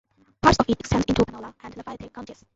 [0.41, 2.43] Parts of it extend into Panola and Lafayette counties.